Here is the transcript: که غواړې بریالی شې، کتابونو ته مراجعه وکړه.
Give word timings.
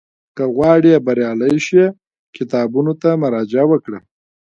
که 0.35 0.43
غواړې 0.55 1.03
بریالی 1.05 1.55
شې، 1.67 1.85
کتابونو 2.35 2.93
ته 3.01 3.09
مراجعه 3.21 3.65
وکړه. 3.71 3.99